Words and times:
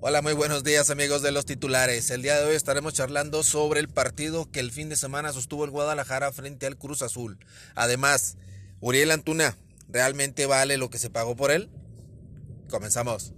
Hola, 0.00 0.22
muy 0.22 0.34
buenos 0.34 0.62
días 0.62 0.90
amigos 0.90 1.22
de 1.22 1.32
los 1.32 1.46
titulares. 1.46 2.10
El 2.10 2.22
día 2.22 2.38
de 2.38 2.44
hoy 2.46 2.54
estaremos 2.54 2.94
charlando 2.94 3.42
sobre 3.42 3.80
el 3.80 3.88
partido 3.88 4.48
que 4.48 4.60
el 4.60 4.70
fin 4.70 4.88
de 4.88 4.94
semana 4.94 5.32
sostuvo 5.32 5.64
el 5.64 5.72
Guadalajara 5.72 6.30
frente 6.30 6.66
al 6.66 6.76
Cruz 6.76 7.02
Azul. 7.02 7.38
Además, 7.74 8.36
Uriel 8.78 9.10
Antuna, 9.10 9.56
¿realmente 9.88 10.46
vale 10.46 10.76
lo 10.76 10.90
que 10.90 10.98
se 10.98 11.10
pagó 11.10 11.34
por 11.34 11.50
él? 11.50 11.68
Comenzamos. 12.70 13.32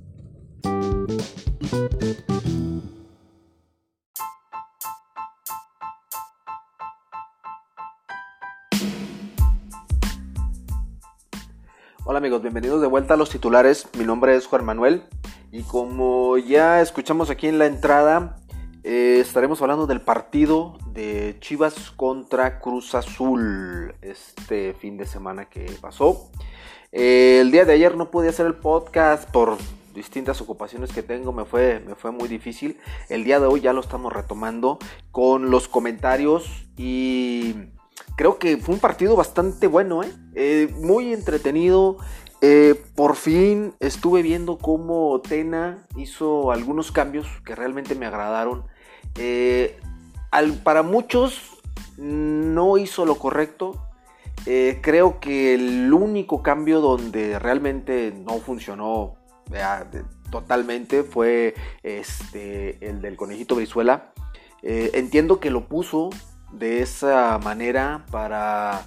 Hola 12.10 12.20
amigos, 12.20 12.40
bienvenidos 12.40 12.80
de 12.80 12.86
vuelta 12.86 13.12
a 13.12 13.16
los 13.18 13.28
titulares. 13.28 13.86
Mi 13.98 14.06
nombre 14.06 14.34
es 14.34 14.46
Juan 14.46 14.64
Manuel 14.64 15.02
y 15.52 15.62
como 15.64 16.38
ya 16.38 16.80
escuchamos 16.80 17.28
aquí 17.28 17.48
en 17.48 17.58
la 17.58 17.66
entrada, 17.66 18.38
eh, 18.82 19.18
estaremos 19.20 19.60
hablando 19.60 19.86
del 19.86 20.00
partido 20.00 20.78
de 20.86 21.36
Chivas 21.40 21.90
contra 21.90 22.60
Cruz 22.60 22.94
Azul 22.94 23.94
este 24.00 24.72
fin 24.72 24.96
de 24.96 25.04
semana 25.04 25.50
que 25.50 25.70
pasó. 25.82 26.30
Eh, 26.92 27.40
el 27.42 27.50
día 27.50 27.66
de 27.66 27.74
ayer 27.74 27.94
no 27.94 28.10
pude 28.10 28.30
hacer 28.30 28.46
el 28.46 28.54
podcast 28.54 29.30
por 29.30 29.58
distintas 29.94 30.40
ocupaciones 30.40 30.94
que 30.94 31.02
tengo, 31.02 31.34
me 31.34 31.44
fue, 31.44 31.80
me 31.86 31.94
fue 31.94 32.10
muy 32.10 32.26
difícil. 32.26 32.78
El 33.10 33.24
día 33.24 33.38
de 33.38 33.48
hoy 33.48 33.60
ya 33.60 33.74
lo 33.74 33.82
estamos 33.82 34.14
retomando 34.14 34.78
con 35.10 35.50
los 35.50 35.68
comentarios 35.68 36.64
y 36.74 37.54
creo 38.16 38.38
que 38.38 38.56
fue 38.56 38.74
un 38.74 38.80
partido 38.80 39.16
bastante 39.16 39.66
bueno, 39.66 40.02
¿eh? 40.02 40.12
Eh, 40.34 40.74
muy 40.80 41.12
entretenido. 41.12 41.98
Eh, 42.40 42.80
por 42.94 43.16
fin 43.16 43.74
estuve 43.80 44.22
viendo 44.22 44.58
cómo 44.58 45.20
Tena 45.20 45.86
hizo 45.96 46.52
algunos 46.52 46.92
cambios 46.92 47.26
que 47.44 47.54
realmente 47.54 47.94
me 47.94 48.06
agradaron. 48.06 48.64
para 50.62 50.82
muchos 50.82 51.58
no 51.96 52.78
hizo 52.78 53.04
lo 53.06 53.16
correcto. 53.16 53.84
creo 54.44 55.20
que 55.20 55.54
el 55.54 55.92
único 55.92 56.42
cambio 56.42 56.80
donde 56.80 57.38
realmente 57.38 58.12
no 58.12 58.38
funcionó 58.38 59.16
totalmente 60.30 61.02
fue 61.02 61.54
este, 61.82 62.78
el 62.88 63.00
del 63.00 63.16
conejito 63.16 63.56
Brizuela. 63.56 64.12
entiendo 64.62 65.40
que 65.40 65.50
lo 65.50 65.66
puso 65.66 66.10
de 66.52 66.82
esa 66.82 67.38
manera 67.38 68.06
para, 68.10 68.82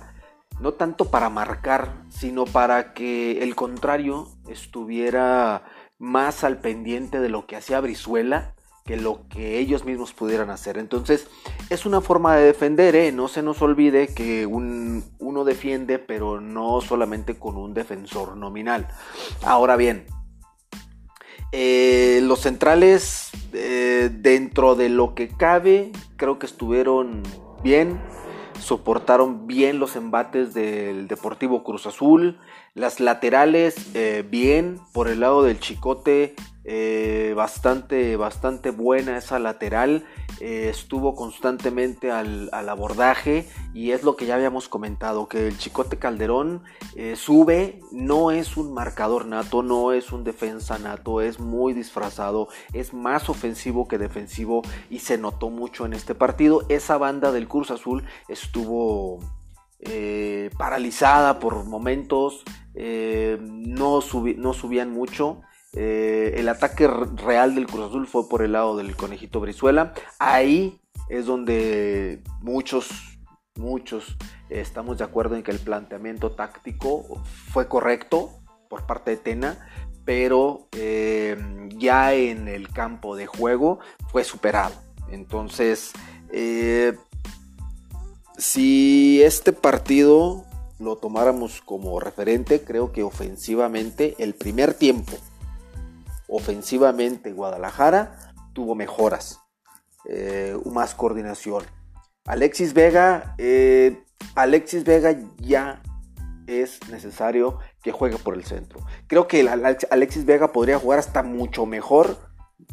no 0.60 0.74
tanto 0.74 1.10
para 1.10 1.30
marcar, 1.30 2.04
sino 2.10 2.46
para 2.46 2.94
que 2.94 3.44
el 3.44 3.56
contrario 3.56 4.28
estuviera 4.48 5.64
más 5.98 6.44
al 6.44 6.60
pendiente 6.60 7.20
de 7.20 7.30
lo 7.30 7.46
que 7.46 7.56
hacía 7.56 7.80
Brizuela 7.80 8.56
que 8.86 8.98
lo 8.98 9.28
que 9.30 9.60
ellos 9.60 9.86
mismos 9.86 10.14
pudieran 10.14 10.50
hacer. 10.50 10.78
Entonces, 10.78 11.28
es 11.70 11.86
una 11.86 12.02
forma 12.02 12.36
de 12.36 12.46
defender, 12.46 12.96
¿eh? 12.96 13.12
no 13.12 13.28
se 13.28 13.44
nos 13.44 13.62
olvide 13.62 14.08
que 14.08 14.46
uno 14.46 15.44
defiende, 15.44 16.00
pero 16.00 16.42
no 16.42 16.82
solamente 16.82 17.38
con 17.38 17.58
un 17.58 17.74
defensor 17.74 18.36
nominal. 18.36 18.88
Ahora 19.44 19.76
bien, 19.76 20.06
eh, 21.52 22.22
los 22.24 22.40
centrales, 22.42 23.30
eh, 23.54 24.10
dentro 24.12 24.76
de 24.76 24.90
lo 24.90 25.14
que 25.14 25.28
cabe, 25.28 25.92
creo 26.16 26.40
que 26.40 26.46
estuvieron 26.46 27.24
bien, 27.64 28.00
soportaron 28.60 29.48
bien 29.48 29.80
los 29.80 29.96
embates 29.96 30.54
del 30.54 31.08
Deportivo 31.08 31.64
Cruz 31.64 31.86
Azul, 31.88 32.40
las 32.74 33.00
laterales 33.00 33.92
eh, 33.96 34.24
bien, 34.30 34.80
por 34.94 35.08
el 35.08 35.20
lado 35.20 35.44
del 35.44 35.60
Chicote 35.60 36.36
eh, 36.64 37.34
bastante, 37.36 38.16
bastante 38.18 38.70
buena 38.70 39.18
esa 39.18 39.40
lateral, 39.40 40.06
eh, 40.42 40.70
estuvo 40.70 41.14
constantemente 41.14 42.10
al, 42.10 42.50
abordaje 42.52 43.48
y 43.76 43.92
es 43.92 44.02
lo 44.02 44.16
que 44.16 44.26
ya 44.26 44.34
habíamos 44.34 44.68
comentado, 44.68 45.28
que 45.28 45.48
el 45.48 45.58
Chicote 45.60 46.00
Calderón 46.00 46.64
sube, 47.16 47.80
no 47.92 48.32
es 48.32 48.58
un 48.58 48.74
marcador 48.74 49.28
nato, 49.28 49.62
no 49.62 49.92
es 49.92 50.12
un 50.12 50.24
defensa 50.24 50.80
nato, 50.80 51.22
es 51.22 51.40
muy 51.40 51.74
disfrazado, 51.74 52.48
es 52.74 52.92
más 52.92 53.30
ofensivo 53.30 53.88
que 53.88 54.00
defensivo 54.00 54.64
y 54.90 55.00
se 55.00 55.20
notó 55.20 55.52
mucho 55.52 55.86
en 55.86 55.94
este 55.94 56.16
partido. 56.16 56.64
Esa 56.70 56.98
banda 56.98 57.32
del 57.32 57.48
Cruz 57.48 57.70
Azul 57.70 58.04
estuvo... 58.28 59.20
paralizada 60.58 61.40
por 61.40 61.66
momentos, 61.66 62.44
no, 62.74 64.00
no 64.38 64.54
subían 64.54 64.92
mucho, 64.92 65.42
eh, 65.74 66.34
el 66.38 66.50
ataque 66.50 66.88
real 66.88 67.56
del 67.56 67.68
Cruz 67.68 67.90
Azul 67.90 68.08
fue 68.08 68.28
por 68.28 68.42
el 68.42 68.54
lado 68.54 68.76
del 68.76 68.96
conejito 68.96 69.40
Brizuela. 69.40 69.94
Ahí 70.20 70.82
es 71.10 71.26
donde 71.26 72.22
muchos, 72.42 72.90
muchos 73.56 74.18
estamos 74.50 74.98
de 74.98 75.06
acuerdo 75.06 75.36
en 75.36 75.44
que 75.44 75.52
el 75.52 75.60
planteamiento 75.60 76.32
táctico 76.32 77.24
fue 77.52 77.68
correcto 77.68 78.32
por 78.70 78.86
parte 78.86 79.12
de 79.12 79.18
Tena, 79.18 79.68
pero 80.04 80.68
eh, 80.74 81.38
ya 81.78 82.14
en 82.14 82.48
el 82.48 82.70
campo 82.70 83.16
de 83.16 83.28
juego 83.28 83.80
fue 84.12 84.24
superado. 84.26 84.76
Entonces, 85.10 85.94
eh, 86.34 86.98
si 88.38 89.22
este 89.24 89.54
partido 89.54 90.46
lo 90.80 90.98
tomáramos 90.98 91.62
como 91.62 92.00
referente, 92.00 92.62
creo 92.62 92.92
que 92.92 93.04
ofensivamente 93.04 94.16
el 94.18 94.34
primer 94.34 94.74
tiempo 94.74 95.14
ofensivamente 96.32 97.34
Guadalajara 97.34 98.34
tuvo 98.54 98.74
mejoras, 98.74 99.42
eh, 100.06 100.58
más 100.66 100.96
coordinación. 100.96 101.64
Alexis 102.26 102.74
Vega, 102.74 103.36
eh, 103.38 104.04
Alexis 104.36 104.86
Vega 104.86 105.16
ya 105.38 105.82
es 106.48 106.80
necesario 106.90 107.60
que 107.84 107.92
juegue 107.92 108.18
por 108.18 108.36
el 108.36 108.46
centro. 108.46 108.80
Creo 109.08 109.28
que 109.28 109.48
Alexis 109.90 110.26
Vega 110.26 110.52
podría 110.52 110.80
jugar 110.80 111.00
hasta 111.00 111.22
mucho 111.22 111.66
mejor 111.66 112.18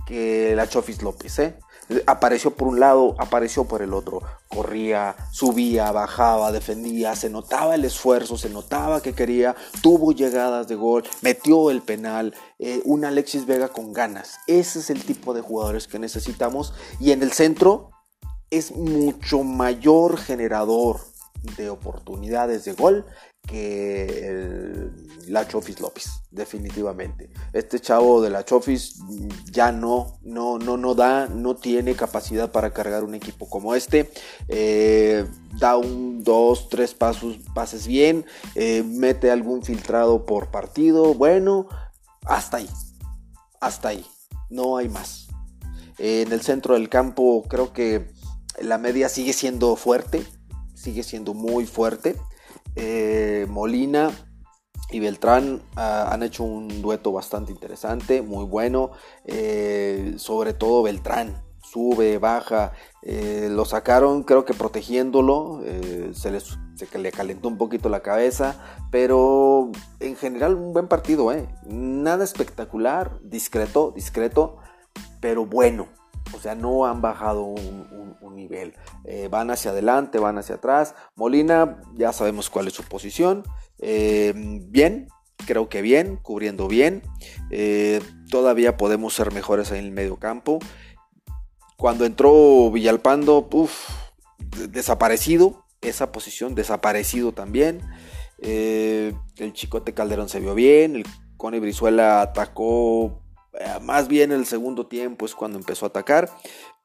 que 0.06 0.54
la 0.56 0.68
Chofis 0.68 1.02
López. 1.02 1.38
¿eh? 1.38 1.58
Apareció 2.06 2.54
por 2.54 2.68
un 2.68 2.80
lado, 2.80 3.14
apareció 3.18 3.64
por 3.64 3.82
el 3.82 3.94
otro. 3.94 4.20
Corría, 4.48 5.16
subía, 5.32 5.90
bajaba, 5.92 6.52
defendía, 6.52 7.16
se 7.16 7.30
notaba 7.30 7.74
el 7.74 7.84
esfuerzo, 7.84 8.36
se 8.36 8.50
notaba 8.50 9.00
que 9.00 9.14
quería, 9.14 9.56
tuvo 9.82 10.12
llegadas 10.12 10.68
de 10.68 10.74
gol, 10.74 11.04
metió 11.22 11.70
el 11.70 11.82
penal, 11.82 12.34
eh, 12.58 12.82
un 12.84 13.04
Alexis 13.04 13.46
Vega 13.46 13.68
con 13.68 13.92
ganas. 13.92 14.38
Ese 14.46 14.80
es 14.80 14.90
el 14.90 15.04
tipo 15.04 15.34
de 15.34 15.40
jugadores 15.40 15.88
que 15.88 15.98
necesitamos. 15.98 16.74
Y 17.00 17.12
en 17.12 17.22
el 17.22 17.32
centro 17.32 17.90
es 18.50 18.72
mucho 18.72 19.42
mayor 19.42 20.18
generador 20.18 21.00
de 21.56 21.70
oportunidades 21.70 22.64
de 22.64 22.72
gol 22.72 23.06
que 23.48 24.28
el, 24.28 25.08
la 25.26 25.48
Chofis 25.48 25.80
López, 25.80 26.22
definitivamente. 26.30 27.30
Este 27.52 27.80
chavo 27.80 28.20
de 28.22 28.30
la 28.30 28.44
Chofis 28.44 29.00
ya 29.50 29.72
no, 29.72 30.18
no, 30.22 30.58
no, 30.58 30.76
no 30.76 30.94
da, 30.94 31.26
no 31.26 31.56
tiene 31.56 31.94
capacidad 31.94 32.52
para 32.52 32.72
cargar 32.72 33.02
un 33.02 33.14
equipo 33.14 33.48
como 33.48 33.74
este. 33.74 34.12
Eh, 34.48 35.26
da 35.58 35.76
un, 35.76 36.22
dos, 36.22 36.68
tres 36.68 36.94
pasos, 36.94 37.38
pases 37.54 37.86
bien, 37.86 38.24
eh, 38.54 38.84
mete 38.84 39.30
algún 39.30 39.62
filtrado 39.64 40.24
por 40.26 40.50
partido. 40.50 41.14
Bueno, 41.14 41.68
hasta 42.24 42.58
ahí, 42.58 42.68
hasta 43.60 43.88
ahí, 43.88 44.06
no 44.50 44.76
hay 44.76 44.88
más. 44.88 45.28
en 45.98 46.32
el 46.32 46.42
centro 46.42 46.74
del 46.74 46.88
campo 46.88 47.44
creo 47.48 47.72
que 47.72 48.12
la 48.60 48.78
media 48.78 49.08
sigue 49.08 49.32
siendo 49.32 49.74
fuerte, 49.76 50.24
sigue 50.74 51.02
siendo 51.02 51.34
muy 51.34 51.66
fuerte. 51.66 52.16
Eh, 52.80 53.44
Molina 53.48 54.12
y 54.90 55.00
Beltrán 55.00 55.62
ah, 55.74 56.10
han 56.12 56.22
hecho 56.22 56.44
un 56.44 56.80
dueto 56.80 57.10
bastante 57.10 57.50
interesante, 57.50 58.22
muy 58.22 58.44
bueno. 58.44 58.92
Eh, 59.24 60.14
sobre 60.16 60.54
todo 60.54 60.84
Beltrán, 60.84 61.42
sube, 61.60 62.18
baja. 62.18 62.72
Eh, 63.02 63.48
lo 63.50 63.64
sacaron, 63.64 64.22
creo 64.22 64.44
que 64.44 64.54
protegiéndolo. 64.54 65.60
se, 66.12 66.30
les, 66.30 66.56
se 66.76 66.98
le 66.98 67.10
calentó 67.10 67.48
un 67.48 67.58
poquito 67.58 67.88
la 67.88 68.00
cabeza. 68.00 68.54
Pero 68.92 69.72
en 69.98 70.14
general, 70.14 70.54
un 70.54 70.72
buen 70.72 70.86
partido, 70.86 71.32
Nada 71.66 72.22
espectacular, 72.22 73.18
discreto, 73.22 73.90
discreto, 73.90 74.58
pero 75.20 75.44
bueno. 75.46 75.88
O 76.32 76.40
sea, 76.40 76.54
no 76.54 76.86
han 76.86 77.00
bajado 77.00 77.44
un, 77.44 77.88
nivel. 78.34 78.74
Eh, 79.04 79.26
van 79.28 79.50
hacia 79.50 79.72
adelante, 79.72 80.20
van 80.20 80.38
hacia 80.38 80.56
atrás. 80.56 80.94
Molina, 81.16 81.80
ya 81.94 82.12
sabemos 82.12 82.50
cuál 82.50 82.68
es 82.68 82.74
su 82.74 82.84
posición. 82.84 83.42
Eh, 83.80 84.32
bien, 84.68 85.08
creo 85.44 85.68
que 85.68 85.82
bien, 85.82 86.16
cubriendo 86.16 86.68
bien. 86.68 87.02
Eh, 87.50 88.00
todavía 88.30 88.76
podemos 88.76 89.14
ser 89.14 89.32
mejores 89.32 89.72
en 89.72 89.78
el 89.78 89.90
medio 89.90 90.16
campo. 90.16 90.60
Cuando 91.76 92.04
entró 92.04 92.70
Villalpando, 92.70 93.48
desaparecido, 94.68 95.64
esa 95.80 96.12
posición 96.12 96.54
desaparecido 96.54 97.32
también. 97.32 97.80
El 98.40 99.52
Chicote 99.52 99.94
Calderón 99.94 100.28
se 100.28 100.38
vio 100.38 100.54
bien, 100.54 100.94
el 100.94 101.04
Cone 101.36 101.58
Brizuela 101.58 102.20
atacó 102.20 103.20
más 103.82 104.08
bien 104.08 104.32
el 104.32 104.46
segundo 104.46 104.86
tiempo 104.86 105.26
es 105.26 105.34
cuando 105.34 105.58
empezó 105.58 105.86
a 105.86 105.88
atacar, 105.88 106.30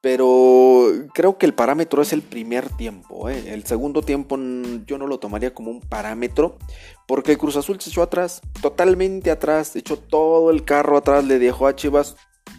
pero 0.00 0.86
creo 1.14 1.38
que 1.38 1.46
el 1.46 1.54
parámetro 1.54 2.02
es 2.02 2.12
el 2.12 2.22
primer 2.22 2.68
tiempo. 2.76 3.28
¿eh? 3.28 3.52
El 3.54 3.64
segundo 3.64 4.02
tiempo 4.02 4.36
yo 4.86 4.98
no 4.98 5.06
lo 5.06 5.18
tomaría 5.18 5.54
como 5.54 5.70
un 5.70 5.80
parámetro, 5.80 6.58
porque 7.06 7.32
el 7.32 7.38
Cruz 7.38 7.56
Azul 7.56 7.80
se 7.80 7.90
echó 7.90 8.02
atrás, 8.02 8.42
totalmente 8.60 9.30
atrás, 9.30 9.74
echó 9.76 9.96
todo 9.96 10.50
el 10.50 10.64
carro 10.64 10.96
atrás, 10.96 11.24
le 11.24 11.38
dejó 11.38 11.66
a 11.66 11.76
Chivas 11.76 12.16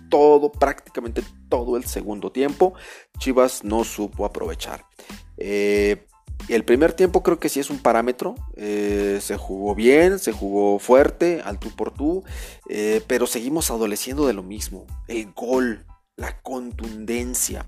todo, 0.09 0.51
prácticamente 0.51 1.23
todo 1.49 1.77
el 1.77 1.85
segundo 1.85 2.31
tiempo. 2.31 2.73
Chivas 3.19 3.63
no 3.63 3.83
supo 3.83 4.25
aprovechar. 4.25 4.85
Eh, 5.37 6.07
el 6.49 6.63
primer 6.63 6.93
tiempo 6.93 7.23
creo 7.23 7.39
que 7.39 7.49
sí 7.49 7.59
es 7.59 7.69
un 7.69 7.79
parámetro. 7.79 8.35
Eh, 8.55 9.19
se 9.21 9.37
jugó 9.37 9.75
bien, 9.75 10.19
se 10.19 10.31
jugó 10.31 10.79
fuerte, 10.79 11.41
al 11.43 11.59
tú 11.59 11.75
por 11.75 11.91
tú, 11.91 12.23
eh, 12.69 13.01
pero 13.07 13.27
seguimos 13.27 13.71
adoleciendo 13.71 14.27
de 14.27 14.33
lo 14.33 14.43
mismo. 14.43 14.85
El 15.07 15.31
gol, 15.33 15.85
la 16.15 16.41
contundencia. 16.41 17.67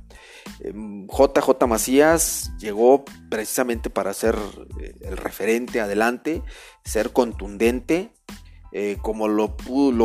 JJ 0.63 1.50
em, 1.59 1.69
Macías 1.69 2.51
llegó 2.59 3.03
precisamente 3.29 3.89
para 3.89 4.13
ser 4.13 4.35
eh, 4.80 4.94
el 5.01 5.18
referente 5.18 5.81
adelante, 5.81 6.44
ser 6.83 7.12
contundente, 7.12 8.12
como 9.01 9.27
lo, 9.27 9.57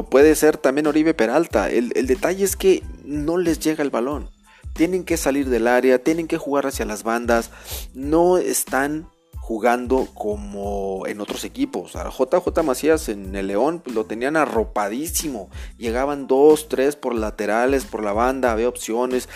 puede 0.09 0.35
ser 0.35 0.57
también 0.57 0.87
Oribe 0.87 1.13
Peralta. 1.13 1.69
el 1.69 2.07
detalle 2.07 2.43
es 2.43 2.57
que 2.57 2.83
no 3.05 3.37
les 3.37 3.59
llega 3.59 3.83
el 3.83 3.91
balón 3.91 4.31
tienen 4.73 5.05
que 5.05 5.17
salir 5.17 5.49
del 5.49 5.67
área, 5.67 6.03
tienen 6.03 6.29
que 6.29 6.39
jugar 6.39 6.67
hacia 6.67 6.85
las 6.85 7.03
bandas, 7.03 7.51
no 7.95 8.39
están 8.39 9.09
jugando 9.43 10.09
como 10.15 11.07
en 11.07 11.21
otros 11.21 11.45
equipos. 11.45 11.97
A 11.97 12.09
JJ 12.11 12.63
Macías 12.63 13.09
en 13.09 13.35
el 13.35 13.49
León 13.49 13.81
pues, 13.85 13.95
lo 13.95 14.07
tenían 14.07 14.37
arropadísimo, 14.37 15.51
llegaban 15.79 16.27
dos, 16.27 16.69
tres 16.69 16.97
por 16.97 17.15
laterales, 17.15 17.85
por 17.85 18.03
la 18.03 18.13
banda, 18.13 18.53
había 18.53 18.69
opciones, 18.69 19.29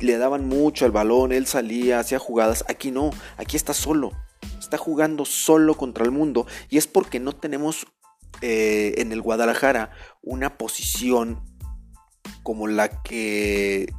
le 0.00 0.16
daban 0.16 0.48
mucho 0.48 0.84
al 0.84 0.90
balón, 0.90 1.32
él 1.32 1.46
salía, 1.46 2.00
hacía 2.00 2.18
jugadas, 2.18 2.64
aquí 2.68 2.90
no, 2.90 3.10
aquí 3.36 3.56
está 3.56 3.74
solo, 3.74 4.12
está 4.58 4.78
jugando 4.78 5.24
solo 5.24 5.76
contra 5.76 6.04
el 6.04 6.10
mundo. 6.10 6.46
Y 6.70 6.78
es 6.78 6.86
porque 6.86 7.20
no 7.20 7.32
tenemos 7.32 7.86
eh, 8.40 8.94
en 8.96 9.12
el 9.12 9.20
Guadalajara 9.20 9.90
una 10.22 10.56
posición 10.56 11.40
como 12.42 12.66
la 12.66 13.02
que 13.02 13.92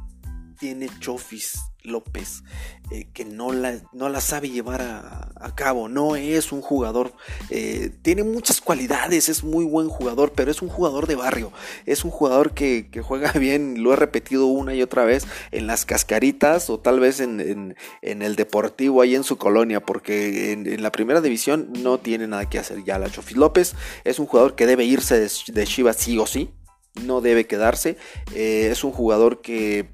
tiene 0.64 0.88
Chofis 0.98 1.60
López, 1.82 2.42
eh, 2.90 3.06
que 3.12 3.26
no 3.26 3.52
la, 3.52 3.82
no 3.92 4.08
la, 4.08 4.22
sabe 4.22 4.48
llevar 4.48 4.80
a, 4.80 5.54
cabo, 5.54 5.90
no 5.90 6.16
es 6.16 6.52
un 6.52 6.62
jugador, 6.62 7.12
eh, 7.50 7.90
tiene 8.00 8.22
muchas 8.22 8.62
cualidades, 8.62 9.28
es 9.28 9.44
muy 9.44 9.66
buen 9.66 9.90
jugador, 9.90 10.32
pero 10.34 10.50
es 10.50 10.62
un 10.62 10.70
jugador 10.70 11.06
de 11.06 11.16
barrio, 11.16 11.52
es 11.84 12.02
un 12.02 12.10
jugador 12.10 12.54
que, 12.54 12.88
juega 13.06 13.32
bien, 13.38 13.82
lo 13.82 13.92
he 13.92 13.96
repetido 13.96 14.46
una 14.46 14.74
y 14.74 14.80
otra 14.80 15.04
vez 15.04 15.26
en 15.50 15.66
las 15.66 15.84
cascaritas 15.84 16.70
o 16.70 16.80
tal 16.80 16.98
vez 16.98 17.20
en, 17.20 17.76
el 18.00 18.36
deportivo 18.36 19.02
ahí 19.02 19.14
en 19.14 19.22
su 19.22 19.36
colonia, 19.36 19.84
porque 19.84 20.52
en, 20.52 20.82
la 20.82 20.92
primera 20.92 21.20
división 21.20 21.74
no 21.82 21.98
tiene 21.98 22.26
nada 22.26 22.48
que 22.48 22.58
hacer 22.58 22.82
ya 22.84 22.98
la 22.98 23.10
Chofis 23.10 23.36
López, 23.36 23.74
es 24.04 24.18
un 24.18 24.24
jugador 24.24 24.54
que 24.54 24.64
debe 24.64 24.86
irse 24.86 25.20
de, 25.20 25.30
de 25.52 25.66
Chivas 25.66 25.98
sí 25.98 26.16
o 26.16 26.24
sí, 26.24 26.54
no 27.02 27.20
debe 27.20 27.46
quedarse, 27.46 27.96
eh, 28.34 28.68
es 28.70 28.84
un 28.84 28.92
jugador 28.92 29.42
que 29.42 29.90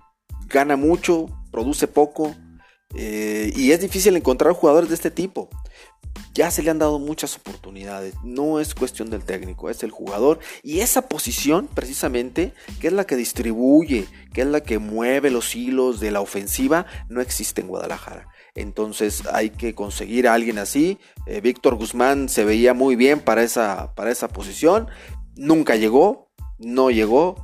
gana 0.50 0.76
mucho, 0.76 1.26
produce 1.50 1.86
poco 1.86 2.34
eh, 2.94 3.52
y 3.54 3.72
es 3.72 3.80
difícil 3.80 4.16
encontrar 4.16 4.52
jugadores 4.52 4.88
de 4.88 4.96
este 4.96 5.10
tipo. 5.10 5.48
Ya 6.34 6.50
se 6.50 6.62
le 6.62 6.70
han 6.70 6.78
dado 6.78 6.98
muchas 6.98 7.36
oportunidades, 7.36 8.14
no 8.24 8.60
es 8.60 8.74
cuestión 8.74 9.10
del 9.10 9.24
técnico, 9.24 9.70
es 9.70 9.82
el 9.82 9.90
jugador 9.90 10.38
y 10.62 10.80
esa 10.80 11.08
posición 11.08 11.68
precisamente, 11.72 12.52
que 12.80 12.88
es 12.88 12.92
la 12.92 13.04
que 13.04 13.16
distribuye, 13.16 14.06
que 14.32 14.42
es 14.42 14.46
la 14.46 14.60
que 14.60 14.78
mueve 14.78 15.30
los 15.30 15.54
hilos 15.54 16.00
de 16.00 16.10
la 16.10 16.20
ofensiva, 16.20 16.86
no 17.08 17.20
existe 17.20 17.60
en 17.60 17.68
Guadalajara. 17.68 18.28
Entonces 18.54 19.22
hay 19.32 19.50
que 19.50 19.74
conseguir 19.74 20.26
a 20.26 20.34
alguien 20.34 20.58
así. 20.58 20.98
Eh, 21.26 21.40
Víctor 21.40 21.76
Guzmán 21.76 22.28
se 22.28 22.44
veía 22.44 22.74
muy 22.74 22.96
bien 22.96 23.20
para 23.20 23.42
esa, 23.42 23.94
para 23.94 24.10
esa 24.10 24.28
posición, 24.28 24.88
nunca 25.36 25.76
llegó, 25.76 26.30
no 26.58 26.90
llegó. 26.90 27.36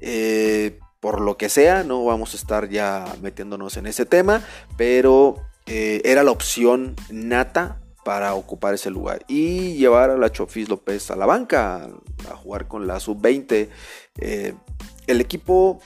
Eh, 0.00 0.78
por 1.02 1.20
lo 1.20 1.36
que 1.36 1.48
sea, 1.48 1.82
no 1.82 2.04
vamos 2.04 2.32
a 2.32 2.36
estar 2.36 2.68
ya 2.68 3.04
metiéndonos 3.22 3.76
en 3.76 3.88
ese 3.88 4.06
tema, 4.06 4.40
pero 4.76 5.34
eh, 5.66 6.00
era 6.04 6.22
la 6.22 6.30
opción 6.30 6.94
nata 7.10 7.80
para 8.04 8.34
ocupar 8.34 8.74
ese 8.74 8.88
lugar 8.88 9.24
y 9.26 9.74
llevar 9.74 10.10
a 10.10 10.16
la 10.16 10.30
Chofis 10.30 10.68
López 10.68 11.10
a 11.10 11.16
la 11.16 11.26
banca 11.26 11.90
a 12.30 12.36
jugar 12.36 12.68
con 12.68 12.86
la 12.86 13.00
sub-20. 13.00 13.68
Eh, 14.18 14.54
el 15.08 15.20
equipo, 15.20 15.80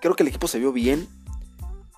creo 0.00 0.14
que 0.14 0.22
el 0.22 0.28
equipo 0.28 0.46
se 0.46 0.60
vio 0.60 0.72
bien, 0.72 1.08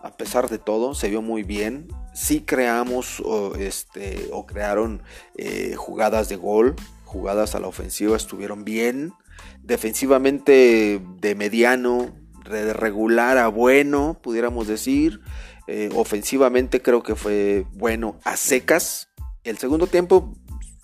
a 0.02 0.16
pesar 0.16 0.48
de 0.48 0.56
todo, 0.56 0.94
se 0.94 1.10
vio 1.10 1.20
muy 1.20 1.42
bien. 1.42 1.88
Sí 2.14 2.40
creamos 2.40 3.20
o, 3.20 3.54
este, 3.56 4.30
o 4.32 4.46
crearon 4.46 5.02
eh, 5.36 5.74
jugadas 5.76 6.30
de 6.30 6.36
gol, 6.36 6.74
jugadas 7.04 7.54
a 7.54 7.60
la 7.60 7.66
ofensiva 7.66 8.16
estuvieron 8.16 8.64
bien. 8.64 9.12
Defensivamente 9.62 11.02
de 11.20 11.34
mediano, 11.34 12.14
de 12.48 12.72
regular 12.72 13.38
a 13.38 13.48
bueno, 13.48 14.18
pudiéramos 14.22 14.66
decir. 14.66 15.20
Eh, 15.68 15.90
ofensivamente 15.94 16.80
creo 16.80 17.02
que 17.02 17.16
fue 17.16 17.66
bueno 17.72 18.18
a 18.24 18.36
secas. 18.36 19.08
El 19.44 19.58
segundo 19.58 19.86
tiempo 19.86 20.32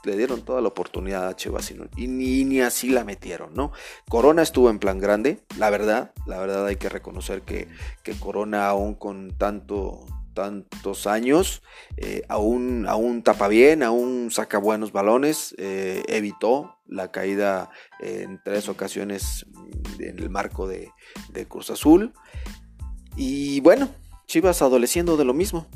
le 0.05 0.17
dieron 0.17 0.43
toda 0.43 0.61
la 0.61 0.69
oportunidad 0.69 1.29
a 1.29 1.37
Chivas 1.37 1.73
y, 1.97 2.07
ni, 2.09 2.45
ni, 2.45 2.61
así 2.61 2.89
la 2.89 3.05
metieron, 3.05 3.55
¿no? 3.55 3.73
Corona 4.09 4.43
estuvo 4.43 4.69
en 4.71 4.79
plan 4.79 4.99
grande, 4.99 5.41
la 5.59 5.71
verdad, 5.71 6.13
la 6.27 6.39
verdad 6.39 6.67
hay 6.67 6.77
que 6.77 6.89
reconocer 6.89 7.43
que, 7.43 7.69
que 8.03 8.19
Corona 8.19 8.67
aún 8.67 8.95
con 8.95 9.37
tanto 9.39 10.05
tantos 10.35 11.07
años, 11.07 11.63
eh, 11.97 12.23
aún, 12.29 12.87
aún 12.89 13.23
tapa 13.23 13.49
bien, 13.49 13.83
aún 13.83 14.31
saca 14.31 14.59
buenos 14.59 14.93
balones, 14.93 15.55
eh, 15.59 16.03
evitó 16.09 16.79
la 16.87 17.11
caída 17.11 17.71
en 18.01 18.41
tres 18.45 18.69
ocasiones 18.69 19.47
en 19.99 20.19
el 20.19 20.31
marco 20.31 20.67
de, 20.67 20.91
de 21.33 21.47
Cruz 21.47 21.71
Azul. 21.71 22.13
Y 23.17 23.61
bueno, 23.61 23.89
Chivas 24.27 24.63
adoleciendo 24.63 25.17
de 25.17 25.25
lo 25.25 25.35
mismo. 25.35 25.67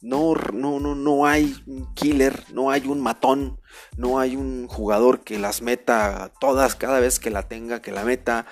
No, 0.00 0.34
no, 0.52 0.78
no, 0.78 0.94
no 0.94 1.26
hay 1.26 1.56
un 1.66 1.92
killer, 1.94 2.44
no 2.52 2.70
hay 2.70 2.86
un 2.86 3.00
matón, 3.00 3.60
no 3.96 4.20
hay 4.20 4.36
un 4.36 4.68
jugador 4.68 5.24
que 5.24 5.38
las 5.38 5.60
meta 5.60 6.32
todas 6.40 6.76
cada 6.76 7.00
vez 7.00 7.18
que 7.18 7.30
la 7.30 7.48
tenga, 7.48 7.82
que 7.82 7.90
la 7.90 8.04
meta. 8.04 8.46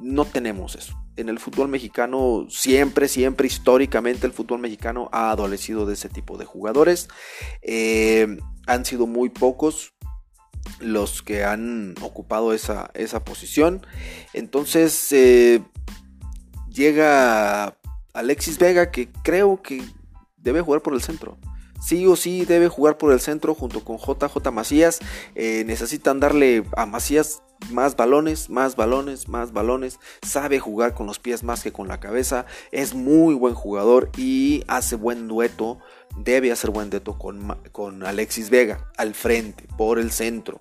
No 0.00 0.24
tenemos 0.24 0.76
eso 0.76 1.03
en 1.16 1.28
el 1.28 1.38
fútbol 1.38 1.68
mexicano 1.68 2.46
siempre, 2.48 3.08
siempre 3.08 3.46
históricamente 3.46 4.26
el 4.26 4.32
fútbol 4.32 4.60
mexicano 4.60 5.08
ha 5.12 5.30
adolecido 5.30 5.86
de 5.86 5.94
ese 5.94 6.08
tipo 6.08 6.36
de 6.38 6.44
jugadores. 6.44 7.08
Eh, 7.62 8.38
han 8.66 8.84
sido 8.84 9.06
muy 9.06 9.28
pocos 9.28 9.94
los 10.80 11.22
que 11.22 11.44
han 11.44 11.94
ocupado 12.00 12.52
esa, 12.52 12.90
esa 12.94 13.24
posición. 13.24 13.86
Entonces 14.32 15.12
eh, 15.12 15.62
llega 16.68 17.76
Alexis 18.12 18.58
Vega 18.58 18.90
que 18.90 19.10
creo 19.22 19.62
que 19.62 19.82
debe 20.36 20.60
jugar 20.60 20.82
por 20.82 20.94
el 20.94 21.02
centro 21.02 21.38
sí 21.84 22.06
o 22.06 22.16
sí 22.16 22.44
debe 22.44 22.68
jugar 22.68 22.98
por 22.98 23.12
el 23.12 23.20
centro 23.20 23.54
junto 23.54 23.84
con 23.84 23.98
JJ 23.98 24.50
Macías. 24.52 25.00
Eh, 25.34 25.64
necesitan 25.66 26.20
darle 26.20 26.64
a 26.76 26.86
Macías 26.86 27.42
más 27.70 27.96
balones, 27.96 28.50
más 28.50 28.76
balones, 28.76 29.28
más 29.28 29.52
balones. 29.52 29.98
Sabe 30.22 30.58
jugar 30.58 30.94
con 30.94 31.06
los 31.06 31.18
pies 31.18 31.42
más 31.42 31.62
que 31.62 31.72
con 31.72 31.88
la 31.88 32.00
cabeza. 32.00 32.46
Es 32.72 32.94
muy 32.94 33.34
buen 33.34 33.54
jugador 33.54 34.10
y 34.16 34.64
hace 34.66 34.96
buen 34.96 35.28
dueto. 35.28 35.78
Debe 36.16 36.52
hacer 36.52 36.70
buen 36.70 36.90
dueto 36.90 37.18
con, 37.18 37.58
con 37.72 38.04
Alexis 38.04 38.50
Vega 38.50 38.90
al 38.96 39.14
frente, 39.14 39.66
por 39.76 39.98
el 39.98 40.10
centro. 40.10 40.60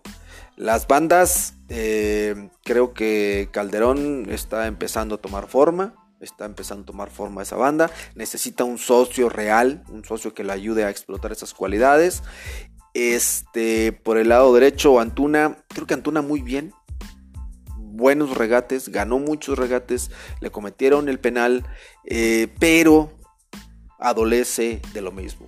Las 0.56 0.88
bandas, 0.88 1.56
eh, 1.70 2.50
creo 2.63 2.94
que 2.94 3.50
Calderón 3.51 4.27
está 4.30 4.68
empezando 4.68 5.15
a 5.15 5.18
tomar 5.18 5.48
forma 5.48 5.96
está 6.25 6.46
empezando 6.46 6.84
a 6.84 6.86
tomar 6.86 7.10
forma 7.10 7.42
esa 7.42 7.56
banda. 7.56 7.92
Necesita 8.15 8.63
un 8.63 8.77
socio 8.77 9.30
real, 9.30 9.84
un 9.89 10.03
socio 10.03 10.34
que 10.34 10.44
le 10.44 10.53
ayude 10.53 10.84
a 10.84 10.89
explotar 10.89 11.32
esas 11.32 11.53
cualidades. 11.53 12.24
Este, 12.94 13.92
por 13.92 14.18
el 14.18 14.30
lado 14.30 14.53
derecho, 14.53 15.00
Antuna, 15.00 15.63
creo 15.70 15.88
que 15.88 15.94
Antuna 15.94 16.22
muy 16.22 16.42
bien. 16.42 16.74
Buenos 17.77 18.36
regates, 18.36 18.89
ganó 18.89 19.20
muchos 19.20 19.58
regates, 19.58 20.10
le 20.42 20.50
cometieron 20.50 21.10
el 21.10 21.20
penal, 21.20 21.63
eh, 22.06 22.51
pero 22.60 23.20
adolece 24.00 24.82
de 24.94 25.01
lo 25.01 25.12
mismo. 25.12 25.48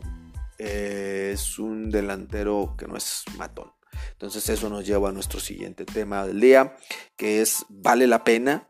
Es 0.58 1.60
un 1.60 1.90
delantero 1.90 2.76
que 2.78 2.88
no 2.88 2.96
es 2.96 3.24
matón. 3.38 3.72
Entonces 4.12 4.48
eso 4.50 4.70
nos 4.70 4.86
lleva 4.86 5.10
a 5.10 5.12
nuestro 5.12 5.40
siguiente 5.40 5.86
tema 5.86 6.26
del 6.26 6.40
día, 6.40 6.76
que 7.16 7.42
es, 7.42 7.66
¿vale 7.70 8.08
la 8.08 8.24
pena 8.24 8.70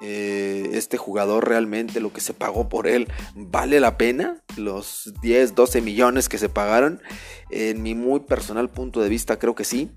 Eh, 0.00 0.70
este 0.72 0.96
jugador 0.96 1.48
realmente 1.48 2.00
lo 2.00 2.12
que 2.12 2.20
se 2.20 2.34
pagó 2.34 2.68
por 2.68 2.88
él 2.88 3.08
vale 3.36 3.78
la 3.78 3.96
pena, 3.96 4.42
los 4.56 5.12
10, 5.22 5.54
12 5.54 5.80
millones 5.80 6.28
que 6.28 6.38
se 6.38 6.48
pagaron. 6.48 7.00
En 7.50 7.82
mi 7.82 7.94
muy 7.94 8.20
personal 8.20 8.70
punto 8.70 9.00
de 9.00 9.08
vista 9.08 9.38
creo 9.38 9.54
que 9.54 9.64
sí. 9.64 9.90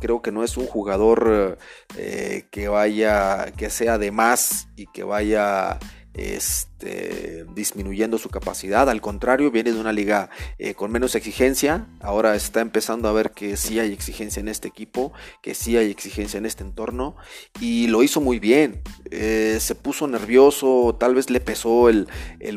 Creo 0.00 0.20
que 0.22 0.32
no 0.32 0.42
es 0.42 0.56
un 0.56 0.66
jugador 0.66 1.58
eh, 1.96 2.46
que 2.50 2.66
vaya, 2.66 3.52
que 3.56 3.70
sea 3.70 3.98
de 3.98 4.10
más 4.10 4.68
y 4.74 4.86
que 4.86 5.04
vaya 5.04 5.78
este, 6.14 7.46
disminuyendo 7.54 8.18
su 8.18 8.28
capacidad. 8.28 8.88
Al 8.90 9.00
contrario, 9.00 9.50
viene 9.50 9.72
de 9.72 9.80
una 9.80 9.92
liga 9.92 10.28
eh, 10.58 10.74
con 10.74 10.92
menos 10.92 11.14
exigencia. 11.14 11.86
Ahora 12.00 12.34
está 12.34 12.60
empezando 12.60 13.08
a 13.08 13.12
ver 13.12 13.30
que 13.30 13.56
sí 13.56 13.78
hay 13.78 13.92
exigencia 13.92 14.40
en 14.40 14.48
este 14.48 14.68
equipo, 14.68 15.12
que 15.42 15.54
sí 15.54 15.76
hay 15.76 15.90
exigencia 15.90 16.38
en 16.38 16.46
este 16.46 16.64
entorno. 16.64 17.16
Y 17.60 17.86
lo 17.86 18.02
hizo 18.02 18.20
muy 18.20 18.38
bien. 18.38 18.82
Eh, 19.10 19.58
se 19.60 19.74
puso 19.74 20.06
nervioso, 20.06 20.96
tal 20.98 21.14
vez 21.14 21.30
le 21.30 21.40
pesó 21.40 21.88
el, 21.88 22.08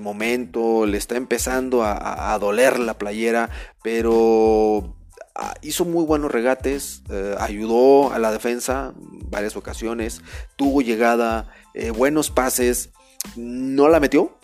momento, 0.02 0.86
le 0.86 0.98
está 0.98 1.16
empezando 1.16 1.84
a, 1.84 2.38
doler 2.40 2.80
la 2.80 2.98
playera, 2.98 3.50
pero 3.82 4.96
ah, 5.34 5.54
hizo 5.62 5.86
muy 5.86 6.04
buenos 6.04 6.32
regates, 6.32 7.02
eh, 7.10 7.36
ayudó 7.40 8.12
a 8.12 8.20
la 8.20 8.32
defensa 8.32 8.94
varias 8.98 9.56
ocasiones, 9.56 10.22
tuvo 10.58 10.82
llegada, 10.82 11.50
buenos 11.96 12.30
pases 12.30 12.92
no 13.36 13.90
la 13.90 14.00
metió. 14.00 14.38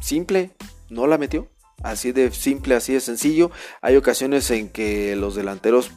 Simple, 0.00 0.50
no 0.88 1.06
la 1.06 1.18
metió. 1.18 1.48
Así 1.82 2.12
de 2.12 2.30
simple, 2.30 2.74
así 2.74 2.92
de 2.92 3.00
sencillo. 3.00 3.50
Hay 3.80 3.96
ocasiones 3.96 4.50
en 4.50 4.68
que 4.68 5.16
los 5.16 5.34
delanteros, 5.34 5.90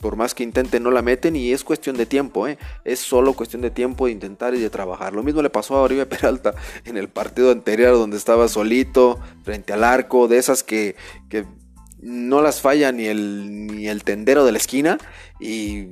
por 0.00 0.16
más 0.16 0.34
que 0.34 0.42
intenten, 0.42 0.82
no 0.82 0.90
la 0.90 1.00
meten 1.00 1.36
y 1.36 1.52
es 1.52 1.64
cuestión 1.64 1.96
de 1.96 2.06
tiempo. 2.06 2.46
¿eh? 2.48 2.58
Es 2.84 3.00
solo 3.00 3.32
cuestión 3.32 3.62
de 3.62 3.70
tiempo 3.70 4.06
de 4.06 4.12
intentar 4.12 4.54
y 4.54 4.60
de 4.60 4.70
trabajar. 4.70 5.14
Lo 5.14 5.22
mismo 5.22 5.42
le 5.42 5.50
pasó 5.50 5.76
a 5.76 5.82
Oribe 5.82 6.06
Peralta 6.06 6.54
en 6.84 6.96
el 6.96 7.08
partido 7.08 7.50
anterior 7.50 7.94
donde 7.94 8.16
estaba 8.16 8.48
solito 8.48 9.18
frente 9.42 9.72
al 9.72 9.84
arco, 9.84 10.28
de 10.28 10.38
esas 10.38 10.62
que, 10.62 10.96
que 11.30 11.46
no 12.02 12.42
las 12.42 12.60
falla 12.60 12.92
ni 12.92 13.06
el, 13.06 13.66
ni 13.68 13.88
el 13.88 14.04
tendero 14.04 14.44
de 14.44 14.52
la 14.52 14.58
esquina 14.58 14.98
y 15.40 15.88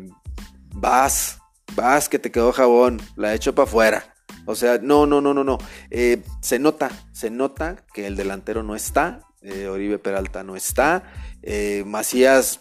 vas, 0.74 1.38
vas 1.74 2.08
que 2.08 2.18
te 2.18 2.30
quedó 2.30 2.52
jabón, 2.52 3.00
la 3.16 3.34
hecho 3.34 3.54
para 3.54 3.68
afuera. 3.68 4.09
O 4.50 4.57
sea, 4.57 4.78
no, 4.83 5.07
no, 5.07 5.21
no, 5.21 5.33
no, 5.33 5.45
no. 5.45 5.59
Eh, 5.90 6.23
se 6.40 6.59
nota, 6.59 6.90
se 7.12 7.30
nota 7.30 7.76
que 7.95 8.07
el 8.07 8.16
delantero 8.16 8.62
no 8.62 8.75
está. 8.75 9.21
Eh, 9.42 9.69
Oribe 9.69 9.99
Peralta 9.99 10.42
no 10.42 10.57
está. 10.57 11.04
Eh, 11.42 11.85
Macías 11.87 12.61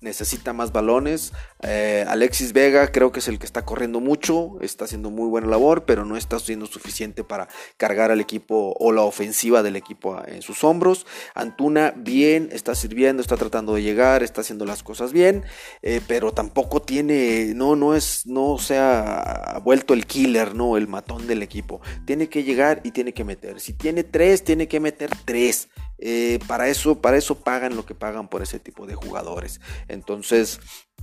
necesita 0.00 0.52
más 0.52 0.72
balones. 0.72 1.32
Eh, 1.62 2.04
Alexis 2.08 2.52
Vega 2.52 2.90
creo 2.90 3.12
que 3.12 3.20
es 3.20 3.28
el 3.28 3.38
que 3.38 3.46
está 3.46 3.64
corriendo 3.64 4.00
mucho, 4.00 4.58
está 4.60 4.84
haciendo 4.84 5.10
muy 5.10 5.28
buena 5.28 5.46
labor, 5.46 5.84
pero 5.84 6.04
no 6.04 6.16
está 6.16 6.38
siendo 6.38 6.66
suficiente 6.66 7.24
para 7.24 7.48
cargar 7.76 8.10
al 8.10 8.20
equipo 8.20 8.74
o 8.78 8.92
la 8.92 9.02
ofensiva 9.02 9.62
del 9.62 9.76
equipo 9.76 10.20
en 10.26 10.42
sus 10.42 10.64
hombros. 10.64 11.06
Antuna 11.34 11.92
bien, 11.96 12.48
está 12.52 12.74
sirviendo, 12.74 13.20
está 13.20 13.36
tratando 13.36 13.74
de 13.74 13.82
llegar, 13.82 14.22
está 14.22 14.40
haciendo 14.40 14.64
las 14.64 14.82
cosas 14.82 15.12
bien, 15.12 15.44
eh, 15.82 16.00
pero 16.06 16.32
tampoco 16.32 16.80
tiene, 16.82 17.52
no, 17.54 17.76
no 17.76 17.94
es, 17.94 18.26
no 18.26 18.58
se 18.58 18.78
ha 18.78 19.60
vuelto 19.62 19.94
el 19.94 20.06
killer, 20.06 20.54
no, 20.54 20.76
el 20.76 20.88
matón 20.88 21.26
del 21.26 21.42
equipo. 21.42 21.80
Tiene 22.06 22.28
que 22.28 22.44
llegar 22.44 22.80
y 22.84 22.92
tiene 22.92 23.12
que 23.12 23.24
meter. 23.24 23.60
Si 23.60 23.72
tiene 23.74 24.04
tres, 24.04 24.44
tiene 24.44 24.68
que 24.68 24.80
meter 24.80 25.10
tres. 25.24 25.68
Eh, 26.02 26.38
para 26.46 26.68
eso, 26.68 27.00
para 27.02 27.18
eso 27.18 27.40
pagan 27.40 27.76
lo 27.76 27.84
que 27.84 27.94
pagan 27.94 28.28
por 28.28 28.42
ese 28.42 28.58
tipo 28.58 28.86
de 28.86 28.94
jugadores. 28.94 29.60
Entonces, 29.88 30.60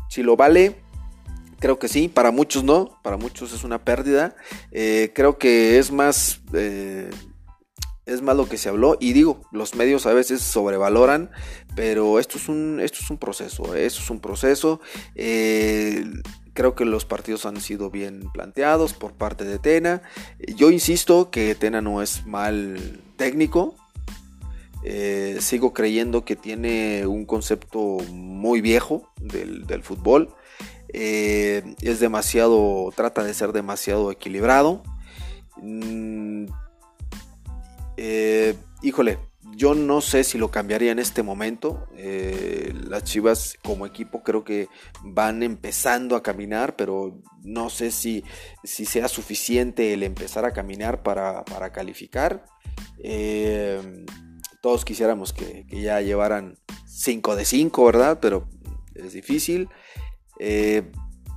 si 0.10 0.24
lo 0.24 0.36
vale, 0.36 0.76
creo 1.60 1.80
que 1.80 1.88
sí. 1.88 2.08
Para 2.08 2.32
muchos 2.32 2.64
no. 2.64 3.00
Para 3.04 3.18
muchos 3.18 3.54
es 3.54 3.64
una 3.64 3.84
pérdida. 3.84 4.36
Eh, 4.72 5.12
creo 5.14 5.38
que 5.38 5.78
es 5.78 5.92
más. 5.92 6.42
Eh, 6.54 7.10
es 8.06 8.22
más 8.22 8.38
lo 8.38 8.48
que 8.48 8.58
se 8.58 8.70
habló 8.70 8.96
y 9.02 9.12
digo, 9.12 9.42
los 9.52 9.76
medios 9.76 10.06
a 10.06 10.14
veces 10.14 10.42
sobrevaloran, 10.42 11.30
pero 11.76 12.20
esto 12.20 12.38
es 12.38 12.48
un, 12.48 12.80
esto 12.82 13.00
es 13.02 13.10
un 13.10 13.18
proceso, 13.18 13.76
esto 13.76 14.00
es 14.02 14.10
un 14.10 14.22
proceso. 14.22 14.80
creo 15.14 16.74
que 16.74 16.86
los 16.86 17.04
partidos 17.04 17.46
han 17.46 17.60
sido 17.60 17.92
bien 17.92 18.32
planteados 18.34 18.94
por 18.94 19.12
parte 19.12 19.44
de 19.44 19.60
Tena. 19.60 20.04
Yo 20.56 20.72
insisto 20.72 21.32
que 21.32 21.54
Tena 21.54 21.82
no 21.82 22.02
es 22.02 22.26
mal 22.26 23.02
técnico, 23.18 23.76
eh, 24.84 25.38
sigo 25.42 25.74
creyendo 25.74 26.24
que 26.24 26.36
tiene 26.36 27.08
un 27.08 27.26
concepto 27.26 27.98
muy 28.12 28.62
viejo 28.62 29.12
del, 29.20 29.84
fútbol. 29.84 30.34
Eh, 30.94 31.76
es 31.82 32.00
demasiado, 32.00 32.92
trata 32.96 33.24
de 33.24 33.34
ser 33.34 33.52
demasiado 33.52 34.12
equilibrado. 34.12 34.84
Mm, 35.58 36.46
eh, 37.98 38.56
híjole, 38.82 39.20
yo 39.56 39.74
no 39.74 40.02
sé 40.02 40.24
si 40.24 40.38
lo 40.38 40.52
cambiaría 40.52 40.92
en 40.92 41.00
este 41.00 41.24
momento. 41.24 41.88
las 41.96 43.04
Chivas 43.04 43.58
como 43.64 43.86
equipo 43.86 44.24
creo 44.24 44.44
que 44.44 44.70
van 45.02 45.42
empezando 45.42 46.16
a 46.16 46.24
caminar, 46.24 46.76
pero 46.76 47.20
no 47.44 47.70
sé 47.70 47.92
si, 47.92 48.24
si 48.64 48.86
sea 48.86 49.08
suficiente 49.08 49.94
el 49.94 50.04
empezar 50.04 50.46
a 50.46 50.54
caminar 50.54 51.02
para, 51.02 51.44
para 51.44 51.72
calificar 51.72 52.46
todos 54.62 54.86
quisiéramos 54.86 55.34
que, 55.34 55.66
ya 55.70 56.02
llevaran 56.02 56.58
5 56.86 57.36
de 57.36 57.46
5, 57.46 57.86
¿verdad? 57.86 58.20
Pero 58.22 58.48
es 58.96 59.14
difícil. 59.14 59.70
Eh, 60.40 60.92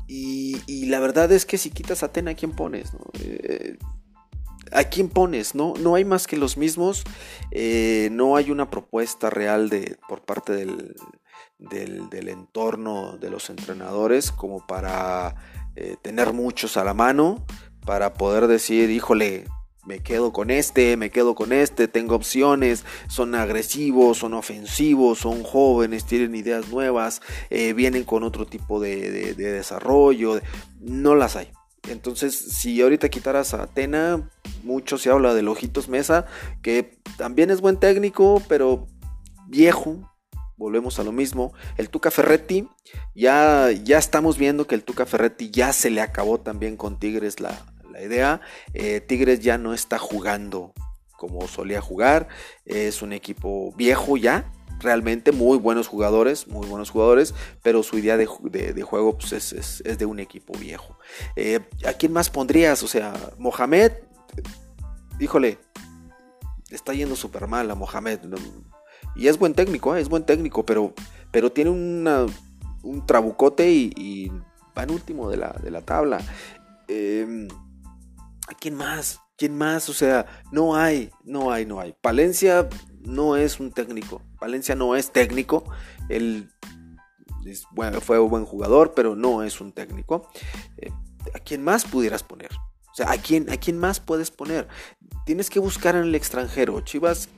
y, 0.06 0.86
la 0.86 0.98
verdad 0.98 1.30
es 1.30 1.46
que 1.46 1.58
si 1.58 1.70
quitas 1.70 2.02
a 2.02 2.06
Atena, 2.06 2.32
¿a 2.32 2.34
quién 2.34 2.52
pones? 2.52 2.92
Eh, 3.20 3.78
¿A 4.72 4.84
quién 4.84 5.08
pones? 5.08 5.54
No, 5.54 5.74
no 5.78 5.94
hay 5.94 6.04
más 6.04 6.26
que 6.26 6.36
los 6.36 6.56
mismos. 6.56 7.04
Eh, 7.52 8.08
no 8.10 8.36
hay 8.36 8.50
una 8.50 8.70
propuesta 8.70 9.30
real 9.30 9.68
de, 9.68 9.96
por 10.08 10.24
parte 10.24 10.52
del, 10.52 10.96
del, 11.58 12.28
entorno 12.28 13.18
de 13.18 13.30
los 13.30 13.50
entrenadores 13.50 14.32
como 14.32 14.66
para 14.66 15.36
tener 16.02 16.34
muchos 16.34 16.76
a 16.76 16.84
la 16.84 16.92
mano, 16.92 17.46
para 17.86 18.12
poder 18.12 18.48
decir, 18.48 18.90
híjole, 18.90 19.46
me 19.86 20.00
quedo 20.00 20.32
con 20.32 20.50
este, 20.50 20.96
me 20.96 21.10
quedo 21.10 21.34
con 21.34 21.52
este, 21.52 21.88
tengo 21.88 22.14
opciones, 22.14 22.84
son 23.08 23.34
agresivos, 23.34 24.18
son 24.18 24.34
ofensivos, 24.34 25.18
son 25.18 25.42
jóvenes, 25.42 26.04
tienen 26.04 26.34
ideas 26.34 26.68
nuevas, 26.68 27.22
eh, 27.48 27.72
vienen 27.72 28.04
con 28.04 28.22
otro 28.22 28.46
tipo 28.46 28.80
de, 28.80 29.34
desarrollo, 29.34 30.40
no 30.80 31.14
las 31.14 31.36
hay. 31.36 31.50
Entonces, 31.88 32.36
si 32.36 32.80
ahorita 32.82 33.08
quitaras 33.08 33.54
a 33.54 33.62
Atena, 33.62 34.28
mucho 34.62 34.98
se 34.98 35.10
habla 35.10 35.34
de 35.34 35.46
Ojitos 35.48 35.88
Mesa, 35.88 36.26
que 36.62 36.98
también 37.16 37.50
es 37.50 37.62
buen 37.62 37.78
técnico, 37.78 38.42
pero 38.48 38.86
viejo, 39.48 40.12
volvemos 40.58 40.98
a 40.98 41.04
lo 41.04 41.10
mismo. 41.10 41.54
El 41.78 41.88
Tuca 41.88 42.10
Ferretti, 42.10 42.68
ya, 43.14 43.70
ya 43.70 43.96
estamos 43.96 44.36
viendo 44.36 44.66
que 44.66 44.74
el 44.74 44.84
Tuca 44.84 45.06
Ferretti 45.06 45.50
ya 45.50 45.72
se 45.72 45.88
le 45.88 46.02
acabó 46.02 46.38
también 46.38 46.76
con 46.76 46.98
Tigres 46.98 47.40
la, 47.40 47.58
idea. 48.02 48.40
Eh, 48.74 49.00
Tigres 49.00 49.40
ya 49.40 49.58
no 49.58 49.74
está 49.74 49.98
jugando 49.98 50.72
como 51.16 51.46
solía 51.48 51.80
jugar. 51.80 52.28
Es 52.64 53.02
un 53.02 53.12
equipo 53.12 53.72
viejo 53.76 54.16
ya. 54.16 54.52
Realmente 54.80 55.32
muy 55.32 55.58
buenos 55.58 55.88
jugadores, 55.88 56.48
muy 56.48 56.66
buenos 56.66 56.88
jugadores, 56.88 57.34
pero 57.62 57.82
su 57.82 57.98
idea 57.98 58.16
de, 58.16 58.24
juego 58.24 59.18
pues, 59.18 59.52
es, 59.52 59.82
de 59.82 60.06
un 60.06 60.20
equipo 60.20 60.58
viejo. 60.58 60.98
Eh, 61.36 61.60
¿A 61.86 61.92
quién 61.92 62.12
más 62.12 62.30
pondrías? 62.30 62.82
O 62.82 62.88
sea, 62.88 63.12
Mohamed, 63.38 63.92
híjole, 65.18 65.58
está 66.70 66.94
yendo 66.94 67.14
súper 67.14 67.46
mal 67.46 67.70
a 67.70 67.74
Mohamed. 67.74 68.20
Y 69.14 69.28
es 69.28 69.38
buen 69.38 69.52
técnico, 69.52 69.94
¿eh? 69.94 70.00
es 70.00 70.08
buen 70.08 70.24
técnico, 70.24 70.64
pero, 70.64 70.94
pero 71.30 71.52
tiene 71.52 71.70
un 71.70 73.04
trabucote 73.06 73.70
y, 73.70 74.32
en 74.82 74.90
último 74.90 75.30
de 75.30 75.36
la, 75.36 75.54
de 75.62 75.70
la 75.70 75.82
tabla. 75.82 76.20
Eh, 76.88 77.46
quién 78.58 78.74
más? 78.74 79.20
¿Quién 79.36 79.56
más? 79.56 79.88
O 79.88 79.94
sea, 79.94 80.26
no 80.52 80.76
hay, 80.76 81.10
no 81.24 81.50
hay, 81.50 81.66
no 81.66 81.80
hay. 81.80 81.94
Palencia 82.00 82.68
no 83.00 83.36
es 83.36 83.60
un 83.60 83.72
técnico. 83.72 84.22
Palencia 84.38 84.74
no 84.74 84.96
es 84.96 85.10
técnico. 85.12 85.64
Él 86.08 86.50
fue 88.02 88.18
un 88.18 88.30
buen 88.30 88.44
jugador, 88.44 88.92
pero 88.94 89.16
no 89.16 89.42
es 89.42 89.60
un 89.60 89.72
técnico. 89.72 90.28
Eh, 90.76 90.90
¿A 91.34 91.38
quién 91.38 91.62
más 91.62 91.84
pudieras 91.84 92.22
poner? 92.22 92.50
O 92.90 92.94
sea, 92.94 93.10
¿a 93.10 93.18
quién, 93.18 93.50
¿a 93.50 93.56
quién 93.56 93.78
más 93.78 94.00
puedes 94.00 94.30
poner? 94.30 94.68
Tienes 95.24 95.48
que 95.48 95.60
buscar 95.60 95.94
en 95.94 96.02
el 96.02 96.14
extranjero. 96.14 96.80
Chivas 96.80 97.28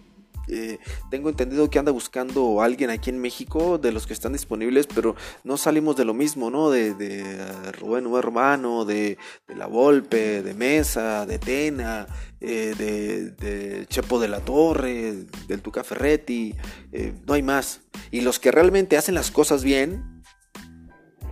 eh, 0.49 0.78
tengo 1.11 1.28
entendido 1.28 1.70
que 1.70 1.78
anda 1.78 1.92
buscando 1.92 2.62
alguien 2.62 2.90
aquí 2.90 3.11
en 3.11 3.18
México 3.18 3.78
de 3.78 3.92
los 3.92 4.06
que 4.06 4.12
están 4.12 4.32
disponibles, 4.32 4.87
pero 4.87 5.14
no 5.44 5.56
salimos 5.56 5.96
de 5.96 6.04
lo 6.04 6.14
mismo, 6.14 6.50
¿no? 6.50 6.70
De, 6.70 6.94
de 6.94 7.72
Rubén 7.72 8.06
Hermano, 8.14 8.84
de, 8.84 9.18
La 9.49 9.66
Volpe, 9.66 10.42
de 10.42 10.54
Mesa, 10.54 11.26
de 11.26 11.38
Tena, 11.38 12.06
eh, 12.40 12.75
de, 12.76 13.87
Chepo 13.87 14.20
de 14.20 14.28
la 14.28 14.40
Torre, 14.40 15.26
del 15.46 15.62
Tuca 15.62 15.84
Ferretti, 15.84 16.54
eh, 16.92 17.12
no 17.26 17.34
hay 17.34 17.42
más. 17.42 17.82
Y 18.11 18.22
los 18.22 18.38
que 18.38 18.50
realmente 18.50 18.96
hacen 18.96 19.14
las 19.14 19.30
cosas 19.30 19.62
bien, 19.62 20.22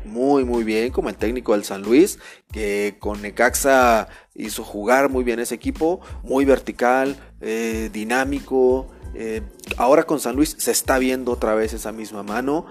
muy 0.04 0.44
muy 0.44 0.64
bien, 0.64 0.90
como 0.90 1.08
el 1.08 1.16
técnico 1.16 1.52
del 1.52 1.64
San 1.64 1.82
Luis, 1.82 2.18
que 2.52 2.96
con 2.98 3.22
Necaxa 3.22 4.08
hizo 4.34 4.64
jugar 4.64 5.08
muy 5.08 5.24
bien 5.24 5.38
ese 5.38 5.54
equipo, 5.54 6.00
muy 6.22 6.44
vertical, 6.44 7.16
eh, 7.40 7.90
dinámico. 7.92 8.88
Eh, 9.14 9.42
ahora 9.76 10.04
con 10.04 10.20
San 10.20 10.36
Luis 10.36 10.56
se 10.58 10.70
está 10.70 10.98
viendo 10.98 11.32
otra 11.32 11.54
vez 11.54 11.72
esa 11.72 11.92
misma 11.92 12.22
mano. 12.22 12.66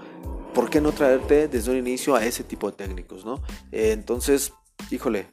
¿Por 0.54 0.68
qué 0.68 0.80
no 0.80 0.92
traerte 0.92 1.48
desde 1.48 1.70
un 1.70 1.76
inicio 1.76 2.16
a 2.16 2.24
ese 2.24 2.42
tipo 2.44 2.70
de 2.70 2.76
técnicos? 2.76 3.24
Eh, 3.70 3.92
entonces, 3.92 4.52
híjole, 4.90 5.28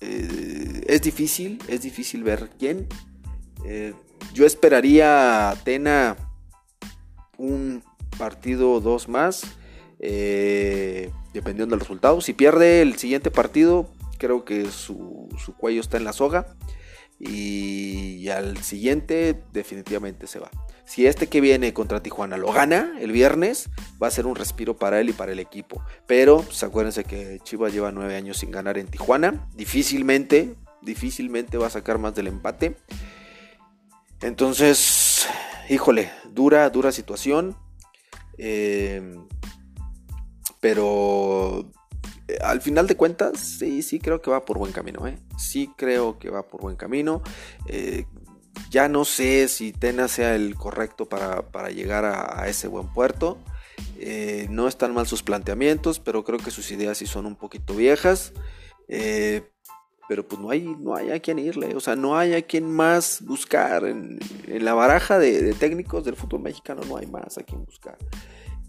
es 0.00 1.02
difícil, 1.02 1.62
es 1.68 1.82
difícil 1.82 2.22
ver 2.22 2.50
quién. 2.58 2.86
yo 4.32 4.46
esperaría 4.46 5.50
a 5.50 5.56
Tena 5.56 6.16
un 7.36 7.82
partido 8.16 8.72
o 8.72 8.80
dos 8.80 9.08
más 9.08 9.42
eh, 10.00 11.10
dependiendo 11.34 11.74
del 11.74 11.80
resultado. 11.80 12.20
Si 12.20 12.32
pierde 12.32 12.82
el 12.82 12.96
siguiente 12.96 13.30
partido, 13.30 13.88
creo 14.18 14.44
que 14.44 14.70
su, 14.70 15.28
cuello 15.58 15.80
está 15.80 15.98
en 15.98 16.04
la 16.04 16.12
soga. 16.12 16.56
Y, 17.20 18.28
al 18.30 18.62
siguiente 18.62 19.42
definitivamente 19.52 20.26
se 20.26 20.38
va. 20.38 20.50
Si 20.84 21.06
este 21.06 21.26
que 21.26 21.40
viene 21.40 21.74
contra 21.74 22.02
Tijuana 22.02 22.36
lo 22.36 22.52
gana 22.52 22.96
el 23.00 23.12
viernes, 23.12 23.68
va 24.02 24.06
a 24.06 24.10
ser 24.10 24.26
un 24.26 24.36
respiro 24.36 24.76
para 24.76 25.00
él 25.00 25.10
y 25.10 25.12
para 25.12 25.32
el 25.32 25.38
equipo. 25.38 25.82
Pero 26.06 26.42
pues, 26.42 26.62
acuérdense 26.62 27.04
que 27.04 27.40
Chivas 27.42 27.72
lleva 27.72 27.92
nueve 27.92 28.16
años 28.16 28.38
sin 28.38 28.50
ganar 28.50 28.78
en 28.78 28.86
Tijuana. 28.86 29.48
Difícilmente, 29.54 30.54
difícilmente 30.80 31.58
va 31.58 31.66
a 31.66 31.70
sacar 31.70 31.98
más 31.98 32.14
del 32.14 32.28
empate. 32.28 32.76
Entonces, 34.22 35.28
híjole, 35.68 36.10
dura, 36.32 36.68
dura 36.70 36.92
situación. 36.92 37.56
Eh, 38.38 39.16
pero 40.60 41.72
al 42.40 42.60
final 42.60 42.86
de 42.86 42.96
cuentas, 42.96 43.38
sí, 43.38 43.82
sí 43.82 43.98
creo 43.98 44.20
que 44.20 44.30
va 44.30 44.44
por 44.44 44.58
buen 44.58 44.72
camino. 44.72 45.06
¿eh? 45.06 45.18
Sí 45.38 45.70
creo 45.76 46.18
que 46.18 46.30
va 46.30 46.46
por 46.46 46.60
buen 46.60 46.76
camino. 46.76 47.22
Eh, 47.66 48.06
ya 48.70 48.88
no 48.88 49.04
sé 49.04 49.48
si 49.48 49.72
Tena 49.72 50.08
sea 50.08 50.34
el 50.34 50.54
correcto 50.54 51.06
para, 51.08 51.70
llegar 51.70 52.04
a, 52.04 52.48
ese 52.48 52.68
buen 52.68 52.92
puerto. 52.92 53.38
no 54.48 54.68
están 54.68 54.94
mal 54.94 55.06
sus 55.06 55.22
planteamientos, 55.22 56.00
pero 56.00 56.24
creo 56.24 56.38
que 56.38 56.50
sus 56.50 56.70
ideas 56.70 56.98
sí 56.98 57.06
son 57.06 57.26
un 57.26 57.36
poquito 57.36 57.74
viejas. 57.74 58.32
pero 60.08 60.26
pues 60.26 60.40
no 60.40 60.50
hay, 60.50 60.76
no 60.78 60.94
hay 60.96 61.12
a 61.12 61.20
quien 61.20 61.38
irle, 61.38 61.76
o 61.76 61.80
sea, 61.80 61.94
no 61.94 62.18
hay 62.18 62.34
a 62.34 62.42
quien 62.42 62.70
más 62.70 63.22
buscar. 63.22 63.84
En, 63.84 64.18
la 64.48 64.74
baraja 64.74 65.18
de, 65.18 65.42
de 65.42 65.54
técnicos 65.54 66.04
del 66.04 66.16
fútbol 66.16 66.40
mexicano 66.40 66.82
no 66.88 66.96
hay 66.96 67.06
más 67.06 67.38
a 67.38 67.42
quien 67.42 67.64
buscar. 67.64 67.96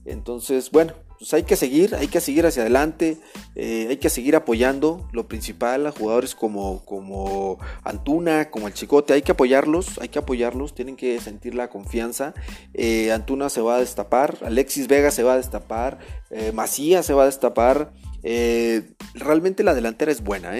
Entonces, 0.06 0.72
bueno, 0.72 0.94
pues 1.22 1.36
hay 1.36 1.44
que 1.44 1.56
seguir, 1.56 1.94
hay 1.94 2.08
que 2.08 2.20
seguir 2.20 2.48
hacia 2.48 2.64
adelante, 2.64 3.20
eh, 3.54 3.86
hay 3.90 3.98
que 3.98 4.10
seguir 4.10 4.36
apoyando 4.36 5.08
lo 5.12 5.28
principal 5.28 5.86
a 5.86 5.92
jugadores 5.92 6.34
como, 6.34 6.84
como 6.84 7.60
Antuna, 7.84 8.50
como 8.50 8.68
el 8.68 8.74
Chicote, 8.74 9.14
hay 9.14 9.22
que 9.22 9.34
apoyarlos, 9.34 10.00
hay 10.00 10.10
que 10.10 10.18
apoyarlos, 10.18 10.74
tienen 10.74 10.96
que 10.96 11.20
sentir 11.20 11.54
la 11.54 11.70
confianza. 11.70 12.34
Eh, 12.74 13.12
Antuna 13.12 13.50
se 13.50 13.62
va 13.62 13.76
a 13.76 13.80
destapar, 13.80 14.40
Alexis 14.44 14.88
Vega 14.88 15.12
se 15.12 15.22
va 15.22 15.34
a 15.34 15.38
destapar, 15.38 16.00
eh, 16.32 16.52
Macías 16.54 17.06
se 17.06 17.14
va 17.14 17.22
a 17.22 17.28
destapar. 17.28 17.94
Realmente 18.24 19.64
la 19.64 19.74
delantera 19.74 20.12
es 20.12 20.22
buena, 20.22 20.52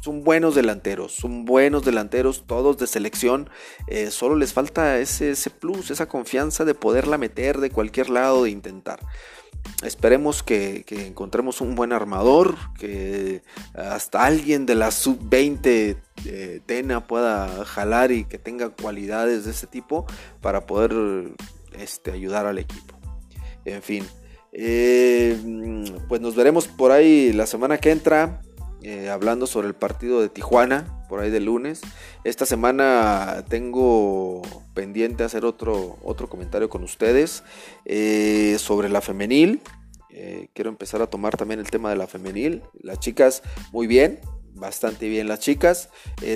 son 0.00 0.24
buenos 0.24 0.54
delanteros, 0.54 1.12
son 1.12 1.44
buenos 1.44 1.84
delanteros, 1.84 2.44
todos 2.46 2.78
de 2.78 2.86
selección. 2.86 3.50
solo 4.10 4.36
les 4.36 4.52
falta 4.52 4.98
ese, 4.98 5.34
plus, 5.50 5.90
esa 5.90 6.06
confianza 6.06 6.64
de 6.64 6.74
poderla 6.74 7.18
meter 7.18 7.58
de 7.60 7.70
cualquier 7.70 8.10
lado, 8.10 8.44
de 8.44 8.50
intentar. 8.50 9.00
Esperemos 9.82 10.42
que, 10.42 10.84
encontremos 10.88 11.60
un 11.60 11.74
buen 11.74 11.92
armador, 11.92 12.56
que 12.78 13.42
hasta 13.74 14.24
alguien 14.24 14.64
de 14.64 14.74
la 14.76 14.90
sub-20 14.90 15.96
eh, 16.24 16.60
Tena 16.66 17.06
pueda 17.06 17.64
jalar 17.64 18.12
y 18.12 18.24
que 18.24 18.38
tenga 18.38 18.70
cualidades 18.70 19.44
de 19.44 19.50
ese 19.50 19.66
tipo 19.66 20.06
para 20.40 20.66
poder 20.66 21.34
este, 21.78 22.12
ayudar 22.12 22.46
al 22.46 22.58
equipo. 22.58 22.96
En 23.64 23.82
fin, 23.82 24.06
eh, 24.52 25.36
pues 26.08 26.20
nos 26.20 26.36
veremos 26.36 26.68
por 26.68 26.92
ahí 26.92 27.32
la 27.32 27.46
semana 27.46 27.78
que 27.78 27.90
entra. 27.90 28.42
Eh, 28.84 29.08
hablando 29.10 29.46
sobre 29.46 29.68
el 29.68 29.74
partido 29.74 30.20
de 30.20 30.28
Tijuana, 30.28 31.06
por 31.08 31.20
ahí 31.20 31.30
de 31.30 31.38
lunes. 31.38 31.80
Esta 32.24 32.46
semana 32.46 33.44
tengo 33.48 34.42
pendiente 34.74 35.22
hacer 35.22 35.44
otro, 35.44 35.98
otro 36.02 36.28
comentario 36.28 36.68
con 36.68 36.82
ustedes 36.82 37.44
eh, 37.84 38.56
sobre 38.58 38.88
la 38.88 39.00
femenil. 39.00 39.60
Quiero 40.52 40.68
empezar 40.68 41.00
a 41.00 41.06
tomar 41.06 41.36
también 41.36 41.58
el 41.58 41.70
tema 41.70 41.88
de 41.88 41.96
la 41.96 42.06
femenil. 42.06 42.62
Las 42.82 43.00
chicas, 43.00 43.42
muy 43.72 43.86
bien, 43.86 44.20
bastante 44.52 45.08
bien 45.08 45.26
las 45.26 45.40
chicas. 45.40 45.88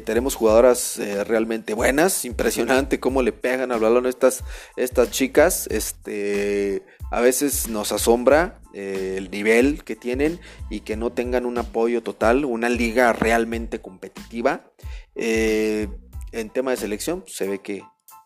tenemos 0.05 0.35
jugadoras 0.35 0.99
realmente 1.27 1.75
buenas. 1.75 2.25
Impresionante 2.25 3.01
cómo 3.01 3.23
le 3.23 3.33
pegan 3.33 3.73
al 3.73 3.81
balón 3.81 4.07
estas, 4.07 4.45
estas 4.77 5.11
chicas. 5.11 5.67
Este, 5.71 6.83
a 7.11 7.21
veces 7.21 7.69
nos 7.69 7.93
asombra 7.93 8.61
eh, 8.73 9.15
el 9.17 9.31
nivel 9.31 9.85
que 9.85 9.97
tienen 9.97 10.41
y 10.71 10.81
que 10.81 10.97
no 10.97 11.13
tengan 11.13 11.47
un 11.47 11.59
apoyo 11.59 12.03
total, 12.03 12.45
una 12.45 12.69
liga 12.69 13.13
realmente 13.13 13.81
competitiva. 13.81 14.73
Eh, 15.15 15.89
en 16.33 16.51
tema 16.51 16.73
de 16.73 16.77
selección, 16.77 17.23
pues, 17.23 17.35
se 17.35 17.49
ve 17.49 17.61
que, 17.61 17.83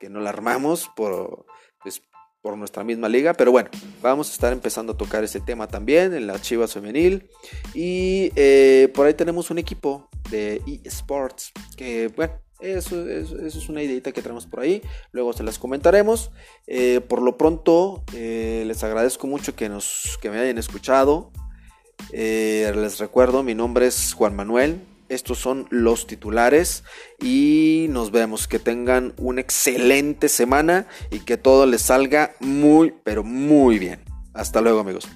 no 0.09 0.21
la 0.21 0.31
armamos 0.31 0.91
por, 0.97 1.45
pues, 1.83 2.03
por 2.41 2.57
nuestra 2.57 2.83
misma 2.85 3.09
liga, 3.09 3.35
pero 3.35 3.53
bueno, 3.53 3.69
vamos 4.01 4.31
a 4.31 4.33
estar 4.33 4.53
empezando 4.53 4.95
a 4.95 4.97
tocar 4.97 5.23
ese 5.23 5.41
tema 5.41 5.69
también 5.69 6.15
en 6.15 6.27
la 6.27 6.41
Chivas 6.41 6.73
Femenil. 6.73 7.29
Y 7.75 8.33
eh, 8.35 8.91
por 8.95 9.07
ahí 9.07 9.15
tenemos 9.15 9.51
un 9.51 9.59
equipo 9.59 10.09
de 10.31 10.63
eSports 10.85 11.53
que, 11.77 12.09
bueno, 12.09 12.33
eso, 12.61 13.09
es 13.09 13.69
una 13.69 13.83
ideita 13.83 14.13
que 14.13 14.23
tenemos 14.23 14.47
por 14.47 14.61
ahí. 14.61 14.83
Luego 15.13 15.33
se 15.33 15.43
las 15.43 15.59
comentaremos. 15.59 16.31
Eh, 16.67 17.01
por 17.01 17.23
lo 17.23 17.37
pronto, 17.37 18.05
eh, 18.15 18.65
les 18.67 18.83
agradezco 18.85 19.27
mucho 19.27 19.55
que, 19.55 19.69
nos, 19.69 20.19
que 20.21 20.31
me 20.31 20.39
hayan 20.39 20.59
escuchado. 20.59 21.31
Eh, 22.13 22.73
les 22.77 22.99
recuerdo, 22.99 23.43
mi 23.43 23.55
nombre 23.55 23.87
es 23.87 24.13
Juan 24.15 24.37
Manuel. 24.37 24.81
Estos 25.09 25.39
son 25.39 25.67
los 25.71 26.07
titulares. 26.07 26.85
Y 27.21 27.87
nos 27.91 28.11
vemos. 28.11 28.47
Que 28.47 28.59
tengan 28.59 29.15
una 29.17 29.41
excelente 29.41 30.29
semana 30.29 30.87
y 31.11 31.21
que 31.21 31.37
todo 31.37 31.67
les 31.67 31.83
salga 31.83 32.35
muy, 32.41 32.95
pero 33.05 33.25
muy 33.25 33.79
bien. 33.79 34.01
Hasta 34.33 34.61
luego, 34.61 34.81
amigos. 34.81 35.09